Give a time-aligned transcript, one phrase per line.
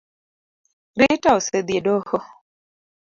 [0.99, 2.17] Rita osedhi e doho